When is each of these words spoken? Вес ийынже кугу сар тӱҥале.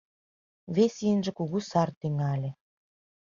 Вес 0.75 0.95
ийынже 1.05 1.31
кугу 1.37 1.59
сар 1.69 1.89
тӱҥале. 1.99 2.51